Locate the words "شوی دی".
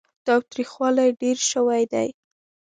1.51-2.07